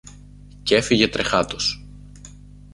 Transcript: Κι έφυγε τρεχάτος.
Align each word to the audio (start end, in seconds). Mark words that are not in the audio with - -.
Κι 0.63 0.73
έφυγε 0.75 1.07
τρεχάτος. 1.09 1.85